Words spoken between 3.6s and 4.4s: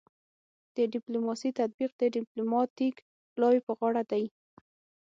په غاړه دی